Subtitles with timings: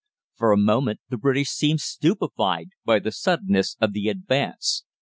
[0.33, 4.83] For a moment the British seemed stupefied by the suddenness of the advance.